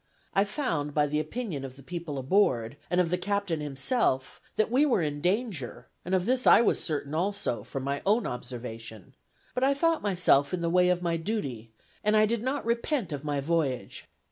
[0.33, 4.71] I found, by the opinion of the people aboard, and of the captain himself, that
[4.71, 9.13] we were in danger, and of this I was certain also, from my own observation:
[9.53, 11.71] but I thought myself in the way of my duty,
[12.03, 14.09] and I did not repent of my voyage.